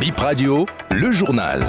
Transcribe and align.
Bip 0.00 0.18
Radio, 0.18 0.66
le 0.90 1.10
journal. 1.10 1.64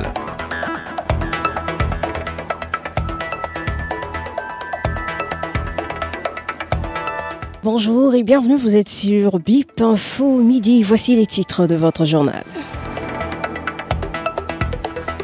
Bonjour 7.63 8.13
et 8.15 8.23
bienvenue, 8.23 8.57
vous 8.57 8.75
êtes 8.75 8.89
sur 8.89 9.39
Bip 9.39 9.81
Info 9.81 10.39
Midi. 10.39 10.83
Voici 10.83 11.15
les 11.15 11.25
titres 11.25 11.67
de 11.67 11.75
votre 11.75 12.03
journal. 12.03 12.43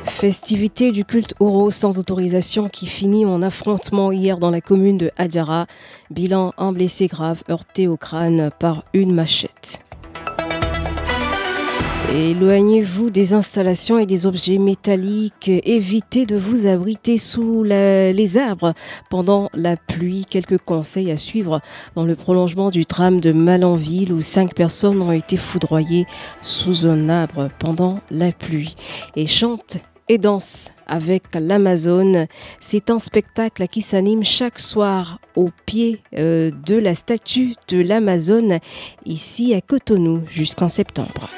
Festivité 0.05 0.91
du 0.91 1.04
culte 1.04 1.35
Oro 1.41 1.71
sans 1.71 1.99
autorisation 1.99 2.70
qui 2.70 2.88
finit 2.88 3.25
en 3.25 3.41
affrontement 3.41 4.13
hier 4.13 4.38
dans 4.38 4.49
la 4.49 4.61
commune 4.61 4.97
de 4.97 5.11
Adjara. 5.17 5.67
Bilan 6.09 6.54
un 6.57 6.71
blessé 6.71 7.07
grave 7.07 7.43
heurté 7.49 7.89
au 7.89 7.97
crâne 7.97 8.49
par 8.59 8.85
une 8.93 9.13
machette. 9.13 9.81
Éloignez-vous 12.11 13.09
des 13.09 13.34
installations 13.34 13.98
et 13.98 14.05
des 14.05 14.27
objets 14.27 14.57
métalliques. 14.57 15.49
Évitez 15.49 16.25
de 16.25 16.35
vous 16.35 16.67
abriter 16.67 17.17
sous 17.17 17.63
les 17.63 18.38
arbres 18.38 18.73
pendant 19.09 19.49
la 19.53 19.77
pluie. 19.77 20.25
Quelques 20.30 20.59
conseils 20.59 21.11
à 21.11 21.17
suivre 21.17 21.61
dans 21.95 22.03
le 22.03 22.16
prolongement 22.16 22.70
du 22.70 22.85
tram 22.85 23.20
de 23.20 23.31
Malanville 23.31 24.13
où 24.13 24.21
cinq 24.21 24.53
personnes 24.53 25.02
ont 25.02 25.11
été 25.11 25.38
foudroyées 25.38 26.05
sous 26.41 26.85
un 26.85 27.09
arbre 27.09 27.49
pendant 27.58 27.99
la 28.11 28.31
pluie. 28.31 28.75
Et 29.16 29.25
chante 29.25 29.77
et 30.09 30.17
danse 30.17 30.72
avec 30.85 31.23
l'Amazone. 31.33 32.27
C'est 32.59 32.89
un 32.89 32.99
spectacle 32.99 33.67
qui 33.67 33.81
s'anime 33.81 34.23
chaque 34.23 34.59
soir 34.59 35.20
au 35.35 35.49
pied 35.66 36.02
euh, 36.17 36.52
de 36.67 36.75
la 36.75 36.94
statue 36.94 37.55
de 37.70 37.81
l'Amazone 37.81 38.59
ici 39.05 39.53
à 39.53 39.61
Cotonou 39.61 40.22
jusqu'en 40.30 40.67
septembre. 40.67 41.30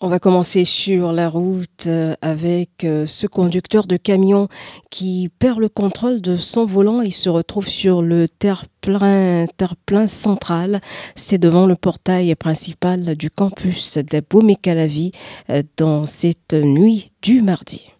On 0.00 0.06
va 0.06 0.20
commencer 0.20 0.64
sur 0.64 1.12
la 1.12 1.28
route 1.28 1.88
euh, 1.88 2.14
avec 2.22 2.84
euh, 2.84 3.04
ce 3.04 3.26
conducteur 3.26 3.84
de 3.84 3.96
camion 3.96 4.46
qui 4.90 5.28
perd 5.40 5.58
le 5.58 5.68
contrôle 5.68 6.20
de 6.20 6.36
son 6.36 6.66
volant 6.66 7.02
et 7.02 7.10
se 7.10 7.28
retrouve 7.28 7.66
sur 7.66 8.00
le 8.00 8.28
terre-plein 8.28 9.46
terre 9.56 9.74
central. 10.06 10.80
C'est 11.16 11.38
devant 11.38 11.66
le 11.66 11.74
portail 11.74 12.32
principal 12.36 13.16
du 13.16 13.28
campus 13.28 13.98
de 13.98 14.20
Beaumé-Calavi 14.20 15.10
euh, 15.50 15.64
dans 15.76 16.06
cette 16.06 16.54
nuit 16.54 17.10
du 17.20 17.42
mardi. 17.42 17.90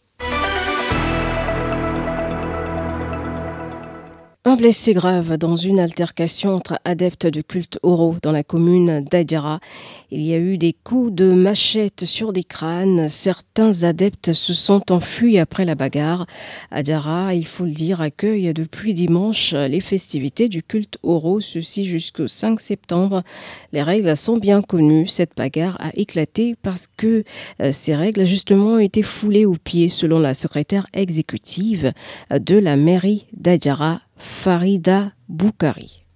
Un 4.48 4.56
blessé 4.56 4.94
grave 4.94 5.36
dans 5.36 5.56
une 5.56 5.78
altercation 5.78 6.54
entre 6.54 6.78
adeptes 6.86 7.26
de 7.26 7.42
culte 7.42 7.78
oro 7.82 8.16
dans 8.22 8.32
la 8.32 8.42
commune 8.42 9.04
d'Adjara. 9.04 9.60
Il 10.10 10.22
y 10.22 10.32
a 10.32 10.38
eu 10.38 10.56
des 10.56 10.72
coups 10.72 11.12
de 11.12 11.34
machette 11.34 12.06
sur 12.06 12.32
des 12.32 12.44
crânes. 12.44 13.10
Certains 13.10 13.82
adeptes 13.82 14.32
se 14.32 14.54
sont 14.54 14.90
enfuis 14.90 15.38
après 15.38 15.66
la 15.66 15.74
bagarre. 15.74 16.24
Adjara, 16.70 17.34
il 17.34 17.46
faut 17.46 17.64
le 17.64 17.72
dire, 17.72 18.00
accueille 18.00 18.54
depuis 18.54 18.94
dimanche 18.94 19.52
les 19.52 19.82
festivités 19.82 20.48
du 20.48 20.62
culte 20.62 20.96
oro, 21.02 21.40
ceci 21.40 21.84
jusqu'au 21.84 22.26
5 22.26 22.58
septembre. 22.58 23.24
Les 23.74 23.82
règles 23.82 24.16
sont 24.16 24.38
bien 24.38 24.62
connues. 24.62 25.08
Cette 25.08 25.36
bagarre 25.36 25.76
a 25.78 25.90
éclaté 25.92 26.56
parce 26.62 26.86
que 26.96 27.22
euh, 27.60 27.70
ces 27.70 27.94
règles, 27.94 28.24
justement, 28.24 28.76
ont 28.76 28.78
été 28.78 29.02
foulées 29.02 29.44
aux 29.44 29.58
pieds, 29.62 29.90
selon 29.90 30.18
la 30.18 30.32
secrétaire 30.32 30.86
exécutive 30.94 31.92
de 32.30 32.56
la 32.56 32.76
mairie 32.76 33.26
d'Adjara, 33.34 34.00
Farida 34.18 35.14
Boukari. 35.28 36.07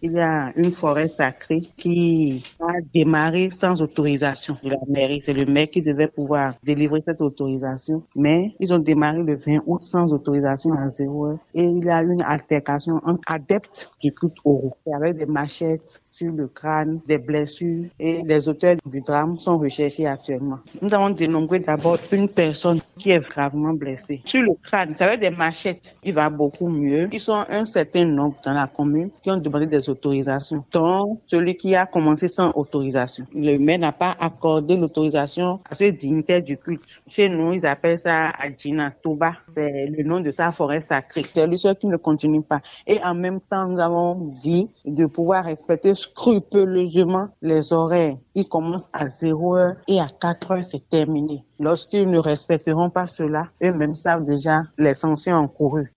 Il 0.00 0.12
y 0.12 0.20
a 0.20 0.52
une 0.54 0.70
forêt 0.70 1.08
sacrée 1.08 1.62
qui 1.76 2.44
a 2.60 2.80
démarré 2.94 3.50
sans 3.50 3.82
autorisation 3.82 4.56
de 4.62 4.70
la 4.70 4.76
mairie. 4.86 5.20
C'est 5.20 5.32
le 5.32 5.44
maire 5.44 5.68
qui 5.68 5.82
devait 5.82 6.06
pouvoir 6.06 6.54
délivrer 6.62 7.02
cette 7.04 7.20
autorisation. 7.20 8.04
Mais 8.14 8.54
ils 8.60 8.72
ont 8.72 8.78
démarré 8.78 9.24
le 9.24 9.34
20 9.34 9.62
août 9.66 9.82
sans 9.82 10.12
autorisation 10.12 10.72
à 10.74 10.88
zéro 10.88 11.30
heure. 11.30 11.38
Et 11.52 11.64
il 11.64 11.84
y 11.84 11.90
a 11.90 12.00
une 12.02 12.22
altercation 12.22 13.00
entre 13.04 13.22
adeptes 13.26 13.90
du 14.00 14.12
culte 14.12 14.36
Oro. 14.44 14.72
Avec 14.94 15.16
des 15.16 15.26
machettes 15.26 16.00
sur 16.10 16.30
le 16.30 16.46
crâne, 16.46 17.00
des 17.08 17.18
blessures. 17.18 17.86
Et 17.98 18.22
les 18.22 18.48
auteurs 18.48 18.76
du 18.86 19.00
drame 19.00 19.36
sont 19.40 19.58
recherchés 19.58 20.06
actuellement. 20.06 20.60
Nous 20.80 20.94
avons 20.94 21.10
dénombré 21.10 21.58
d'abord 21.58 21.98
une 22.12 22.28
personne 22.28 22.80
qui 23.00 23.10
est 23.10 23.28
gravement 23.28 23.72
blessée. 23.72 24.22
Sur 24.24 24.42
le 24.42 24.52
crâne, 24.62 24.94
avec 25.00 25.18
des 25.18 25.30
machettes, 25.30 25.96
il 26.04 26.14
va 26.14 26.30
beaucoup 26.30 26.68
mieux. 26.68 27.08
Ils 27.12 27.18
sont 27.18 27.44
un 27.48 27.64
certain 27.64 28.04
nombre 28.04 28.36
dans 28.44 28.52
la 28.52 28.68
commune 28.68 29.10
qui 29.24 29.30
ont 29.32 29.38
demandé 29.38 29.66
des 29.66 29.87
autorisations, 29.88 30.64
dont 30.72 31.20
celui 31.26 31.56
qui 31.56 31.74
a 31.74 31.86
commencé 31.86 32.28
sans 32.28 32.52
autorisation. 32.54 33.24
Le 33.34 33.58
maire 33.58 33.78
n'a 33.78 33.92
pas 33.92 34.14
accordé 34.18 34.76
l'autorisation 34.76 35.60
à 35.68 35.74
ce 35.74 35.84
dignitaire 35.84 36.42
du 36.42 36.56
culte. 36.56 36.82
Chez 37.08 37.28
nous, 37.28 37.52
ils 37.52 37.66
appellent 37.66 37.98
ça 37.98 38.30
Adjina 38.30 38.90
Touba. 38.90 39.32
C'est 39.52 39.86
le 39.86 40.04
nom 40.04 40.20
de 40.20 40.30
sa 40.30 40.52
forêt 40.52 40.80
sacrée. 40.80 41.24
C'est 41.32 41.46
lui 41.46 41.58
seul 41.58 41.76
qui 41.76 41.86
ne 41.86 41.96
continue 41.96 42.42
pas. 42.42 42.60
Et 42.86 43.02
en 43.02 43.14
même 43.14 43.40
temps, 43.40 43.66
nous 43.66 43.78
avons 43.78 44.32
dit 44.42 44.70
de 44.84 45.06
pouvoir 45.06 45.44
respecter 45.44 45.94
scrupuleusement 45.94 47.28
les 47.42 47.72
horaires. 47.72 48.14
Ils 48.34 48.48
commencent 48.48 48.88
à 48.92 49.08
0 49.08 49.56
heure 49.56 49.76
et 49.86 50.00
à 50.00 50.06
4 50.20 50.50
heures, 50.52 50.64
c'est 50.64 50.88
terminé. 50.88 51.42
Lorsqu'ils 51.60 52.08
ne 52.08 52.18
respecteront 52.18 52.90
pas 52.90 53.06
cela, 53.06 53.48
eux-mêmes 53.62 53.94
savent 53.94 54.24
déjà 54.24 54.62
les 54.78 54.94
sanctions 54.94 55.34
encourues. 55.34 55.92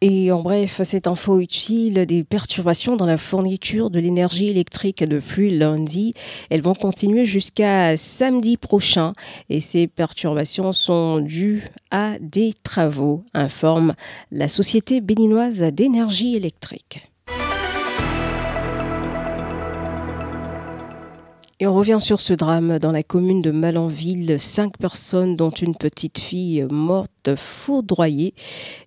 Et 0.00 0.30
en 0.30 0.42
bref, 0.42 0.80
cette 0.84 1.08
info 1.08 1.40
utile 1.40 2.06
des 2.06 2.22
perturbations 2.22 2.94
dans 2.94 3.06
la 3.06 3.16
fourniture 3.16 3.90
de 3.90 3.98
l'énergie 3.98 4.46
électrique 4.46 5.02
depuis 5.02 5.50
lundi. 5.56 6.14
Elles 6.50 6.62
vont 6.62 6.74
continuer 6.74 7.24
jusqu'à 7.24 7.96
samedi 7.96 8.56
prochain 8.56 9.14
et 9.48 9.58
ces 9.58 9.88
perturbations 9.88 10.72
sont 10.72 11.18
dues 11.18 11.64
à 11.90 12.12
des 12.20 12.54
travaux, 12.62 13.24
informe 13.34 13.94
la 14.30 14.46
Société 14.46 15.00
béninoise 15.00 15.62
d'énergie 15.62 16.36
électrique. 16.36 17.07
Et 21.60 21.66
on 21.66 21.74
revient 21.74 21.98
sur 21.98 22.20
ce 22.20 22.34
drame 22.34 22.78
dans 22.78 22.92
la 22.92 23.02
commune 23.02 23.42
de 23.42 23.50
Malanville. 23.50 24.38
Cinq 24.38 24.78
personnes, 24.78 25.34
dont 25.34 25.50
une 25.50 25.74
petite 25.74 26.20
fille 26.20 26.64
morte 26.70 27.34
foudroyée. 27.34 28.32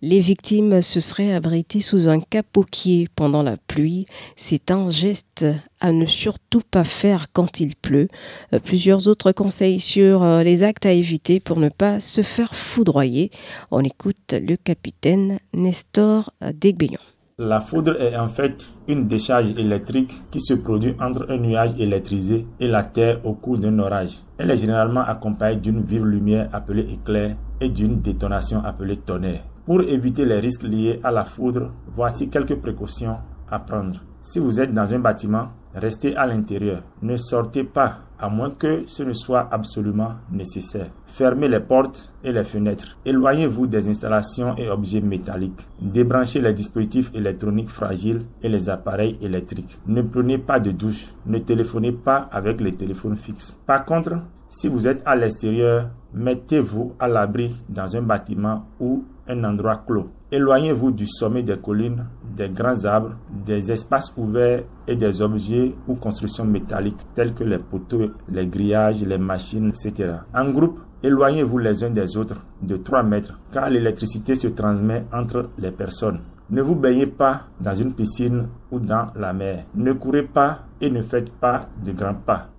Les 0.02 0.22
victimes 0.22 0.82
se 0.82 1.02
seraient 1.02 1.34
abritées 1.34 1.82
sous 1.82 2.08
un 2.08 2.22
capoquier 2.22 3.09
pendant 3.14 3.44
la 3.44 3.58
pluie. 3.58 4.06
C'est 4.38 4.72
un 4.72 4.90
geste 4.90 5.46
à 5.82 5.92
ne 5.92 6.06
surtout 6.06 6.62
pas 6.62 6.86
faire 6.86 7.28
quand 7.34 7.59
il 7.59 7.76
pleut. 7.76 8.08
Euh, 8.54 8.59
plusieurs 8.59 9.09
autres 9.09 9.34
conseils 9.34 9.82
sur 9.82 10.24
euh, 10.24 10.42
les 10.42 10.64
actes 10.64 10.86
à 10.86 10.94
éviter 10.94 11.42
pour 11.42 11.59
ne 11.59 11.68
pas 11.68 12.00
se 12.00 12.22
faire 12.22 12.56
foudroyer. 12.56 13.32
On 13.72 13.84
écoute 13.84 14.34
le 14.34 14.56
capitaine 14.56 15.40
Nestor 15.53 16.32
Degbeyon. 16.42 17.00
La 17.44 17.59
foudre 17.59 18.00
est 18.00 18.16
en 18.16 18.28
fait 18.28 18.68
une 18.88 19.07
décharge 19.07 19.50
électrique 19.57 20.22
qui 20.29 20.40
se 20.40 20.53
produit 20.53 20.96
entre 21.00 21.25
un 21.28 21.38
nuage 21.38 21.72
électrisé 21.79 22.46
et 22.59 22.68
la 22.68 22.84
Terre 22.84 23.19
au 23.25 23.34
cours 23.34 23.57
d'un 23.57 23.79
orage. 23.79 24.19
Elle 24.38 24.52
est 24.52 24.57
généralement 24.57 25.02
accompagnée 25.02 25.59
d'une 25.59 25.81
vive 25.81 26.06
lumière 26.06 26.50
appelée 26.53 26.88
éclair 26.94 27.35
et 27.59 27.69
d'une 27.69 28.00
détonation 28.00 28.63
appelée 28.63 28.97
tonnerre. 28.97 29.41
Pour 29.66 29.81
éviter 29.81 30.24
les 30.24 30.40
risques 30.40 30.62
liés 30.62 31.00
à 31.03 31.09
la 31.09 31.25
foudre, 31.25 31.72
voici 31.88 32.29
quelques 32.29 32.57
précautions 32.62 33.18
à 33.50 33.58
prendre. 33.58 34.00
Si 34.22 34.38
vous 34.38 34.59
êtes 34.59 34.72
dans 34.72 34.94
un 34.94 35.00
bâtiment, 35.00 35.47
restez 35.73 36.16
à 36.16 36.28
l'intérieur. 36.28 36.84
Ne 37.02 37.18
sortez 37.18 37.63
pas 37.63 38.02
à 38.22 38.30
moins 38.30 38.52
que 38.52 38.84
ce 38.86 39.04
ne 39.04 39.14
soit 39.14 39.48
absolument 39.52 40.14
nécessaire. 40.32 40.88
Fermez 41.08 41.48
les 41.48 41.59
portes 41.59 42.14
et 42.24 42.32
les 42.32 42.44
fenêtres. 42.44 42.98
Éloignez-vous 43.06 43.68
des 43.68 43.90
installations 43.90 44.56
et 44.58 44.70
objets 44.70 45.02
métalliques. 45.02 45.68
Débranchez 45.82 46.40
les 46.40 46.54
dispositifs 46.54 47.12
électroniques 47.14 47.70
fragiles 47.70 48.22
et 48.44 48.50
les 48.50 48.70
appareils 48.70 49.18
électriques. 49.22 49.79
Ne 49.88 50.03
prenez 50.03 50.38
pas 50.38 50.59
de 50.59 50.72
douche. 50.72 51.14
Ne 51.26 51.40
téléphonez 51.40 51.91
pas 51.91 52.29
avec 52.32 52.62
les 52.62 52.76
téléphones 52.76 53.18
fixes. 53.18 53.58
Par 53.66 53.84
contre, 53.85 54.14
si 54.52 54.68
vous 54.68 54.86
êtes 54.86 55.02
à 55.06 55.16
l'extérieur, 55.16 55.90
mettez-vous 56.14 56.94
à 57.00 57.08
l'abri 57.08 57.56
dans 57.70 57.96
un 57.96 58.02
bâtiment 58.02 58.66
ou 58.82 59.06
un 59.26 59.46
endroit 59.46 59.82
clos. 59.88 60.09
Éloignez-vous 60.30 60.92
du 60.92 61.08
sommet 61.08 61.42
des 61.42 61.58
collines, 61.58 62.06
des 62.36 62.50
grands 62.50 62.84
arbres, 62.84 63.16
des 63.46 63.72
espaces 63.72 64.14
ouverts 64.18 64.64
et 64.90 64.98
des 64.98 65.22
objets 65.22 65.74
ou 65.88 65.96
constructions 65.96 66.44
métalliques 66.44 67.00
tels 67.16 67.34
que 67.34 67.46
les 67.46 67.59
poteaux, 67.59 68.12
les 68.30 68.46
grillages, 68.46 69.02
les 69.03 69.18
machines, 69.18 69.70
etc. 69.70 70.16
En 70.36 70.52
groupe, 70.52 70.82
éloignez-vous 71.02 71.58
les 71.58 71.84
uns 71.86 71.90
des 71.90 72.18
autres 72.18 72.46
de 72.62 72.76
3 72.76 73.03
mètres 73.03 73.40
car 73.53 73.70
l'électricité 73.70 74.36
se 74.36 74.50
transmet 74.50 75.06
entre 75.14 75.50
les 75.59 75.72
personnes. 75.72 76.20
Ne 76.50 76.62
vous 76.62 76.76
baignez 76.76 77.08
pas 77.08 77.44
dans 77.62 77.74
une 77.74 77.94
piscine 77.94 78.50
ou 78.70 78.80
dans 78.80 79.08
la 79.16 79.32
mer. 79.32 79.64
Ne 79.76 79.94
courez 79.94 80.24
pas 80.24 80.66
et 80.82 80.90
ne 80.90 81.02
faites 81.02 81.32
pas 81.32 81.70
de 81.82 81.94
grands 81.94 82.16
pas. 82.26 82.50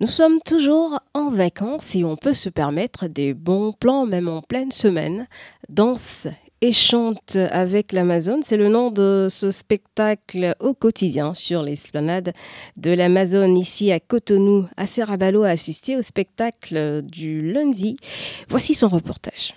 Nous 0.00 0.06
sommes 0.06 0.38
toujours 0.44 1.00
en 1.12 1.28
vacances 1.28 1.96
et 1.96 2.04
on 2.04 2.14
peut 2.14 2.32
se 2.32 2.48
permettre 2.48 3.08
des 3.08 3.34
bons 3.34 3.72
plans 3.72 4.06
même 4.06 4.28
en 4.28 4.42
pleine 4.42 4.70
semaine. 4.70 5.26
Danse 5.68 6.28
et 6.60 6.70
chante 6.70 7.36
avec 7.50 7.92
l'Amazon. 7.92 8.38
C'est 8.44 8.56
le 8.56 8.68
nom 8.68 8.92
de 8.92 9.26
ce 9.28 9.50
spectacle 9.50 10.54
au 10.60 10.72
quotidien 10.72 11.34
sur 11.34 11.64
l'esplanade 11.64 12.32
de 12.76 12.92
l'Amazon 12.92 13.52
ici 13.56 13.90
à 13.90 13.98
Cotonou. 13.98 14.68
À 14.76 14.86
Serrabalo 14.86 15.42
a 15.42 15.48
assisté 15.48 15.96
au 15.96 16.02
spectacle 16.02 17.02
du 17.02 17.52
lundi. 17.52 17.96
Voici 18.48 18.74
son 18.74 18.86
reportage. 18.86 19.52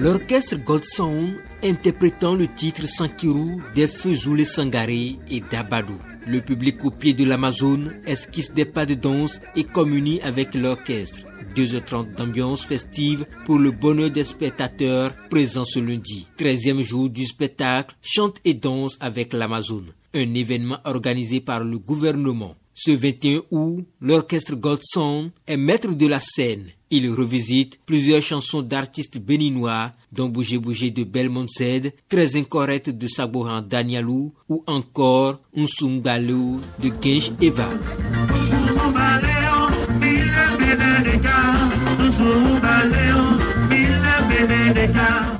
L'orchestre 0.00 0.56
God 0.58 0.84
Sound 0.84 1.34
interprétant 1.64 2.36
le 2.36 2.46
titre 2.46 2.86
Sankiru 2.86 3.56
des 3.74 3.88
Feux 3.88 4.14
Sangaré 4.44 5.16
et 5.28 5.40
d'Abadou. 5.40 5.98
Le 6.24 6.40
public 6.40 6.84
au 6.84 6.92
pied 6.92 7.14
de 7.14 7.24
l'Amazon 7.24 7.80
esquisse 8.06 8.52
des 8.52 8.64
pas 8.64 8.86
de 8.86 8.94
danse 8.94 9.40
et 9.56 9.64
communie 9.64 10.20
avec 10.20 10.54
l'orchestre. 10.54 11.18
2h30 11.56 12.14
d'ambiance 12.14 12.64
festive 12.64 13.26
pour 13.44 13.58
le 13.58 13.72
bonheur 13.72 14.10
des 14.10 14.22
spectateurs 14.22 15.16
présents 15.30 15.64
ce 15.64 15.80
lundi. 15.80 16.28
13e 16.38 16.80
jour 16.80 17.10
du 17.10 17.26
spectacle 17.26 17.96
Chante 18.00 18.40
et 18.44 18.54
danse 18.54 18.98
avec 19.00 19.32
l'Amazon, 19.32 19.84
un 20.14 20.34
événement 20.34 20.78
organisé 20.84 21.40
par 21.40 21.64
le 21.64 21.80
gouvernement. 21.80 22.54
Ce 22.72 22.92
21 22.92 23.42
août, 23.50 23.84
l'orchestre 24.00 24.54
Goldson 24.54 25.32
est 25.48 25.56
maître 25.56 25.92
de 25.92 26.06
la 26.06 26.20
scène. 26.20 26.66
Il 26.90 27.10
revisite 27.10 27.78
plusieurs 27.84 28.22
chansons 28.22 28.62
d'artistes 28.62 29.18
béninois, 29.18 29.92
dont 30.10 30.28
Bouger 30.28 30.58
Bouger 30.58 30.90
de 30.90 31.04
Belmont 31.04 31.46
Zed, 31.46 31.92
Très 32.08 32.36
incorrect 32.36 32.88
de 32.88 33.06
Sabohan 33.08 33.60
Danielou 33.60 34.32
ou 34.48 34.64
encore 34.66 35.40
Unsumbalou 35.54 36.60
de 36.82 36.90
Gensh 37.02 37.30
Eva. 37.40 37.68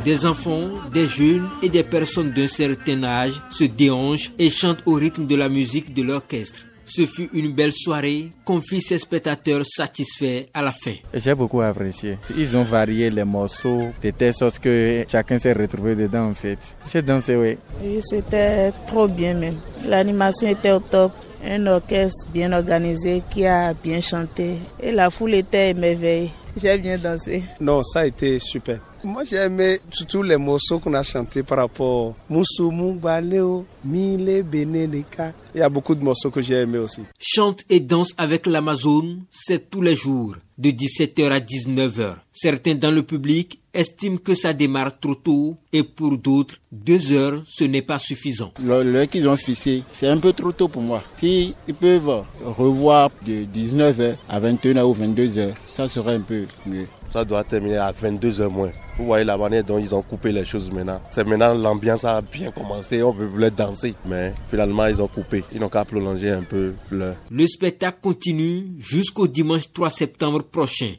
Des 0.05 0.27
enfants, 0.27 0.71
des 0.93 1.07
jeunes 1.07 1.49
et 1.63 1.69
des 1.69 1.83
personnes 1.83 2.33
d'un 2.33 2.49
certain 2.49 3.03
âge 3.05 3.41
se 3.51 3.65
déhanchent 3.65 4.33
et 4.39 4.51
chantent 4.51 4.83
au 4.87 4.95
rythme 4.95 5.27
de 5.27 5.35
la 5.35 5.49
musique 5.49 5.95
de 5.95 6.03
l'orchestre. 6.03 6.68
Ce 6.89 7.05
fut 7.05 7.29
une 7.35 7.53
belle 7.53 7.73
soirée, 7.75 8.31
confie 8.45 8.81
ses 8.81 8.99
spectateurs 8.99 9.65
satisfaits 9.67 10.47
à 10.55 10.63
la 10.63 10.73
fin. 10.73 10.95
J'ai 11.13 11.35
beaucoup 11.35 11.61
apprécié. 11.61 12.17
Ils 12.35 12.57
ont 12.57 12.63
varié 12.63 13.11
les 13.11 13.25
morceaux 13.25 13.89
de 14.03 14.11
telle 14.11 14.33
sorte 14.33 14.59
que 14.59 15.05
chacun 15.07 15.39
s'est 15.39 15.53
retrouvé 15.53 15.95
dedans 15.95 16.31
en 16.31 16.35
fait. 16.35 16.59
J'ai 16.91 17.03
dansé, 17.03 17.37
oui. 17.37 17.59
Oui, 17.83 18.01
c'était 18.03 18.73
trop 18.87 19.07
bien 19.07 19.35
même. 19.35 19.57
L'animation 19.87 20.49
était 20.49 20.73
au 20.73 20.81
top 20.81 21.13
un 21.45 21.67
orchestre 21.67 22.27
bien 22.33 22.53
organisé 22.53 23.23
qui 23.31 23.45
a 23.47 23.75
bien 23.75 24.01
chanté 24.01 24.57
et 24.83 24.91
la 24.91 25.11
foule 25.11 25.35
était 25.35 25.71
émerveillée. 25.71 26.31
J'ai 26.57 26.79
bien 26.79 26.97
dansé. 26.99 27.45
Non, 27.61 27.83
ça 27.83 28.01
a 28.01 28.07
été 28.07 28.39
super. 28.39 28.79
Moi, 29.05 29.23
j'ai 29.23 29.37
aimé 29.37 29.79
surtout 29.91 30.25
les 30.25 30.37
morceaux 30.37 30.81
qu'on 30.81 30.95
a 30.95 31.05
chantés 31.05 31.45
par 31.45 31.59
rapport 31.59 32.15
Moussoumou, 32.29 32.95
Baleo, 32.95 33.65
Mille, 33.85 34.43
Benedeka. 34.43 35.33
Il 35.55 35.59
y 35.59 35.63
a 35.63 35.69
beaucoup 35.69 35.95
de 35.95 36.03
morceaux 36.03 36.31
que 36.31 36.41
j'ai 36.43 36.57
aimés 36.57 36.79
aussi. 36.79 37.03
Chante 37.19 37.65
et 37.69 37.81
danse 37.81 38.13
avec 38.19 38.47
l'Amazon, 38.47 39.19
c'est 39.31 39.71
tous 39.71 39.83
les 39.83 39.95
jours, 39.95 40.37
de 40.57 40.71
17h 40.71 41.31
à 41.31 41.41
19h. 41.41 42.17
Certains 42.33 42.75
dans 42.75 42.91
le 42.91 43.03
public 43.03 43.61
estiment 43.75 44.17
que 44.17 44.35
ça 44.35 44.53
démarre 44.53 44.99
trop 44.99 45.15
tôt 45.15 45.57
et 45.73 45.83
pour 45.83 46.17
d'autres, 46.19 46.57
deux 46.73 47.13
heures, 47.13 47.43
ce 47.47 47.65
n'est 47.65 47.83
pas 47.83 47.99
suffisant. 47.99 48.53
L'heure 48.63 49.09
qu'ils 49.09 49.29
ont 49.29 49.37
fixé, 49.37 49.83
c'est 49.89 50.09
un 50.09 50.19
peu 50.19 50.33
trop 50.33 50.53
tôt 50.53 50.69
pour 50.69 50.83
moi. 50.83 51.03
Si 51.19 51.55
ils 51.67 51.75
peuvent 51.75 52.25
revoir 52.45 53.11
de 53.27 53.45
19h 53.45 54.17
à 54.29 54.41
21h 54.41 54.83
ou 54.83 54.95
22h, 54.95 55.53
ça 55.71 55.89
serait 55.89 56.15
un 56.15 56.21
peu 56.21 56.45
mieux. 56.67 56.87
Ça 57.11 57.25
doit 57.25 57.45
terminer 57.45 57.79
à 57.79 57.93
22h 57.93 58.49
moins. 58.49 58.73
Vous 58.99 59.07
voyez 59.07 59.25
la 59.25 59.37
manière 59.37 59.63
dont 59.63 59.79
ils 59.79 59.95
ont 59.95 60.03
coupé 60.03 60.33
les 60.33 60.45
choses 60.45 60.73
maintenant. 60.73 61.01
C'est 61.13 61.25
maintenant 61.25 61.55
l'ambiance 61.55 62.05
a 62.05 62.21
bien 62.21 62.51
commencé, 62.51 63.01
on 63.01 63.13
voulait 63.13 63.53
danser, 63.53 63.68
mais 64.07 64.35
finalement 64.51 64.87
ils 64.87 65.01
ont 65.01 65.09
coupé. 65.09 65.45
Ils 65.53 65.61
n'ont 65.61 65.69
qu'à 65.69 65.85
prolonger 65.85 66.31
un 66.31 66.43
peu 66.43 66.75
l'heure. 66.91 67.17
Le 67.31 67.47
spectacle 67.47 67.99
continue 68.01 68.67
jusqu'au 68.79 69.27
dimanche 69.27 69.73
3 69.73 69.91
septembre 69.91 70.43
prochain. 70.43 70.95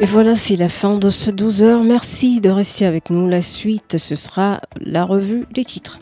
Et 0.00 0.06
voilà, 0.06 0.34
c'est 0.34 0.56
la 0.56 0.68
fin 0.68 0.98
de 0.98 1.10
ce 1.10 1.30
12 1.30 1.62
heures. 1.62 1.84
Merci 1.84 2.40
de 2.40 2.50
rester 2.50 2.86
avec 2.86 3.08
nous. 3.10 3.28
La 3.28 3.40
suite, 3.40 3.98
ce 3.98 4.16
sera 4.16 4.60
la 4.80 5.04
revue 5.04 5.44
des 5.52 5.64
titres. 5.64 6.00